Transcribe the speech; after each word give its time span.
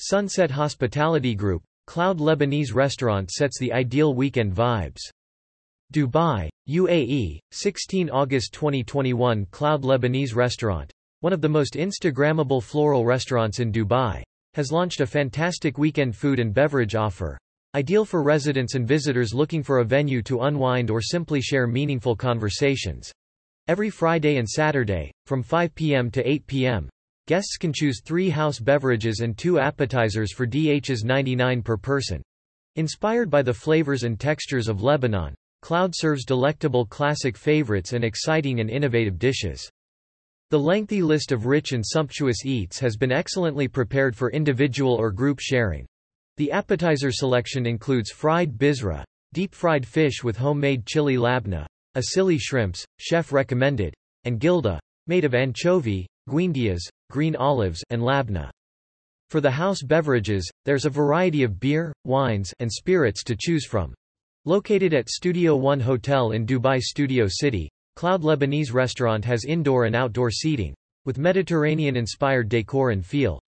Sunset 0.00 0.50
Hospitality 0.50 1.34
Group, 1.34 1.62
Cloud 1.86 2.18
Lebanese 2.18 2.74
Restaurant 2.74 3.30
sets 3.30 3.58
the 3.58 3.72
ideal 3.72 4.14
weekend 4.14 4.54
vibes. 4.54 5.00
Dubai, 5.92 6.48
UAE, 6.68 7.40
16 7.50 8.10
August 8.10 8.52
2021 8.52 9.46
Cloud 9.50 9.82
Lebanese 9.82 10.36
Restaurant, 10.36 10.92
one 11.20 11.32
of 11.32 11.40
the 11.40 11.48
most 11.48 11.74
Instagrammable 11.74 12.62
floral 12.62 13.04
restaurants 13.04 13.58
in 13.58 13.72
Dubai, 13.72 14.22
has 14.54 14.70
launched 14.70 15.00
a 15.00 15.06
fantastic 15.06 15.78
weekend 15.78 16.14
food 16.14 16.38
and 16.38 16.54
beverage 16.54 16.94
offer. 16.94 17.38
Ideal 17.74 18.04
for 18.04 18.22
residents 18.22 18.74
and 18.74 18.86
visitors 18.86 19.34
looking 19.34 19.62
for 19.62 19.78
a 19.78 19.84
venue 19.84 20.22
to 20.22 20.42
unwind 20.42 20.90
or 20.90 21.00
simply 21.00 21.40
share 21.40 21.66
meaningful 21.66 22.14
conversations. 22.14 23.10
Every 23.66 23.90
Friday 23.90 24.36
and 24.36 24.48
Saturday, 24.48 25.10
from 25.26 25.42
5 25.42 25.74
p.m. 25.74 26.10
to 26.12 26.28
8 26.28 26.46
p.m., 26.46 26.88
guests 27.28 27.58
can 27.58 27.74
choose 27.74 28.00
three 28.02 28.30
house 28.30 28.58
beverages 28.58 29.20
and 29.20 29.36
two 29.36 29.58
appetizers 29.58 30.32
for 30.32 30.46
DHs 30.46 31.04
99 31.04 31.60
per 31.60 31.76
person. 31.76 32.22
Inspired 32.76 33.28
by 33.28 33.42
the 33.42 33.52
flavors 33.52 34.04
and 34.04 34.18
textures 34.18 34.66
of 34.66 34.82
Lebanon, 34.82 35.34
Cloud 35.60 35.92
serves 35.94 36.24
delectable 36.24 36.86
classic 36.86 37.36
favorites 37.36 37.92
and 37.92 38.02
exciting 38.02 38.60
and 38.60 38.70
innovative 38.70 39.18
dishes. 39.18 39.68
The 40.48 40.58
lengthy 40.58 41.02
list 41.02 41.30
of 41.30 41.44
rich 41.44 41.72
and 41.72 41.84
sumptuous 41.86 42.46
eats 42.46 42.78
has 42.78 42.96
been 42.96 43.12
excellently 43.12 43.68
prepared 43.68 44.16
for 44.16 44.30
individual 44.30 44.94
or 44.94 45.10
group 45.10 45.38
sharing. 45.38 45.84
The 46.38 46.50
appetizer 46.50 47.12
selection 47.12 47.66
includes 47.66 48.10
fried 48.10 48.56
bizra, 48.56 49.04
deep-fried 49.34 49.86
fish 49.86 50.24
with 50.24 50.38
homemade 50.38 50.86
chili 50.86 51.16
labna, 51.16 51.66
asili 51.94 52.40
shrimps, 52.40 52.86
chef 52.98 53.32
recommended, 53.32 53.92
and 54.24 54.40
gilda, 54.40 54.80
made 55.06 55.26
of 55.26 55.34
anchovy, 55.34 56.06
guindillas, 56.26 56.88
green 57.10 57.36
olives, 57.36 57.82
and 57.90 58.02
labna. 58.02 58.50
For 59.30 59.40
the 59.40 59.50
house 59.50 59.82
beverages, 59.82 60.50
there's 60.64 60.86
a 60.86 60.90
variety 60.90 61.42
of 61.42 61.60
beer, 61.60 61.92
wines, 62.04 62.52
and 62.60 62.72
spirits 62.72 63.22
to 63.24 63.36
choose 63.38 63.66
from. 63.66 63.94
Located 64.44 64.94
at 64.94 65.10
Studio 65.10 65.56
One 65.56 65.80
Hotel 65.80 66.32
in 66.32 66.46
Dubai 66.46 66.80
Studio 66.80 67.26
City, 67.28 67.68
Cloud 67.96 68.22
Lebanese 68.22 68.72
Restaurant 68.72 69.24
has 69.24 69.44
indoor 69.44 69.84
and 69.84 69.94
outdoor 69.94 70.30
seating, 70.30 70.74
with 71.04 71.18
Mediterranean-inspired 71.18 72.48
decor 72.48 72.90
and 72.90 73.04
feel. 73.04 73.40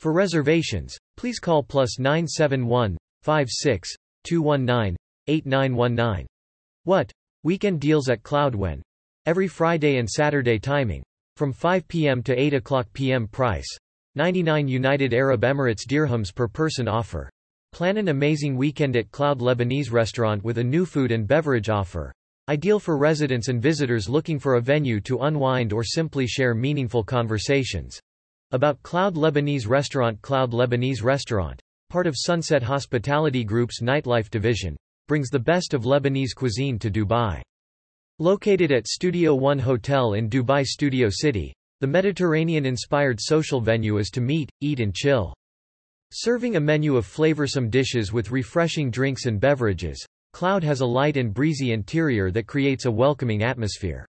For 0.00 0.12
reservations, 0.12 0.96
please 1.16 1.38
call 1.38 1.62
plus 1.62 1.98
971 1.98 2.96
56 3.22 3.94
219 4.24 4.96
8919. 5.26 6.26
What? 6.84 7.10
Weekend 7.42 7.80
deals 7.80 8.08
at 8.08 8.22
Cloud 8.22 8.54
when? 8.54 8.82
Every 9.26 9.48
Friday 9.48 9.96
and 9.96 10.08
Saturday 10.08 10.58
timing. 10.58 11.02
From 11.36 11.52
5 11.52 11.88
p.m. 11.88 12.22
to 12.22 12.40
8 12.40 12.54
o'clock 12.54 12.86
p.m. 12.92 13.26
price. 13.26 13.66
99 14.14 14.68
United 14.68 15.12
Arab 15.12 15.40
Emirates 15.40 15.84
dirhams 15.84 16.32
per 16.32 16.46
person 16.46 16.86
offer. 16.86 17.28
Plan 17.72 17.96
an 17.96 18.06
amazing 18.06 18.56
weekend 18.56 18.94
at 18.94 19.10
Cloud 19.10 19.40
Lebanese 19.40 19.90
Restaurant 19.90 20.44
with 20.44 20.58
a 20.58 20.62
new 20.62 20.86
food 20.86 21.10
and 21.10 21.26
beverage 21.26 21.68
offer. 21.68 22.12
Ideal 22.48 22.78
for 22.78 22.96
residents 22.96 23.48
and 23.48 23.60
visitors 23.60 24.08
looking 24.08 24.38
for 24.38 24.54
a 24.54 24.60
venue 24.60 25.00
to 25.00 25.22
unwind 25.22 25.72
or 25.72 25.82
simply 25.82 26.24
share 26.28 26.54
meaningful 26.54 27.02
conversations. 27.02 27.98
About 28.52 28.80
Cloud 28.84 29.16
Lebanese 29.16 29.66
Restaurant 29.66 30.22
Cloud 30.22 30.52
Lebanese 30.52 31.02
Restaurant, 31.02 31.60
part 31.90 32.06
of 32.06 32.14
Sunset 32.16 32.62
Hospitality 32.62 33.42
Group's 33.42 33.80
nightlife 33.82 34.30
division, 34.30 34.76
brings 35.08 35.30
the 35.30 35.38
best 35.40 35.74
of 35.74 35.82
Lebanese 35.82 36.32
cuisine 36.32 36.78
to 36.78 36.92
Dubai. 36.92 37.42
Located 38.20 38.70
at 38.70 38.86
Studio 38.86 39.34
One 39.34 39.58
Hotel 39.58 40.12
in 40.12 40.30
Dubai 40.30 40.64
Studio 40.64 41.08
City, 41.10 41.52
the 41.80 41.88
Mediterranean-inspired 41.88 43.18
social 43.20 43.60
venue 43.60 43.98
is 43.98 44.08
to 44.10 44.20
meet, 44.20 44.48
eat 44.60 44.78
and 44.78 44.94
chill. 44.94 45.34
Serving 46.12 46.54
a 46.54 46.60
menu 46.60 46.96
of 46.96 47.08
flavorsome 47.08 47.68
dishes 47.68 48.12
with 48.12 48.30
refreshing 48.30 48.88
drinks 48.88 49.26
and 49.26 49.40
beverages, 49.40 50.06
Cloud 50.32 50.62
has 50.62 50.80
a 50.80 50.86
light 50.86 51.16
and 51.16 51.34
breezy 51.34 51.72
interior 51.72 52.30
that 52.30 52.46
creates 52.46 52.84
a 52.84 52.90
welcoming 52.90 53.42
atmosphere. 53.42 54.06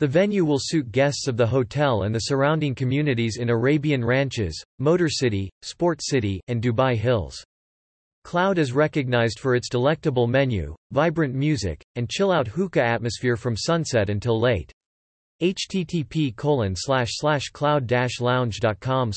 The 0.00 0.08
venue 0.08 0.44
will 0.44 0.58
suit 0.60 0.90
guests 0.90 1.28
of 1.28 1.36
the 1.36 1.46
hotel 1.46 2.02
and 2.02 2.12
the 2.12 2.22
surrounding 2.22 2.74
communities 2.74 3.36
in 3.36 3.48
Arabian 3.48 4.04
Ranches, 4.04 4.60
Motor 4.80 5.08
City, 5.08 5.48
Sport 5.62 6.00
City, 6.02 6.40
and 6.48 6.60
Dubai 6.60 6.96
Hills. 6.96 7.44
Cloud 8.30 8.58
is 8.58 8.72
recognized 8.72 9.40
for 9.40 9.56
its 9.56 9.68
delectable 9.68 10.28
menu, 10.28 10.76
vibrant 10.92 11.34
music, 11.34 11.84
and 11.96 12.08
chill-out 12.08 12.46
hookah 12.46 12.80
atmosphere 12.80 13.34
from 13.34 13.56
sunset 13.56 14.08
until 14.08 14.40
late. 14.40 14.72
http 15.42 16.36
cloud-lounge.com 17.52 19.12